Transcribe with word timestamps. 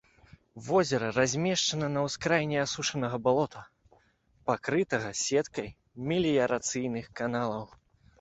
Возера 0.67 1.07
размешчана 1.17 1.89
на 1.95 2.05
ўскраіне 2.05 2.57
асушанага 2.61 3.19
балота, 3.27 3.61
пакрытага 4.51 5.11
сеткай 5.25 5.69
меліярацыйных 6.09 7.05
каналаў. 7.21 7.63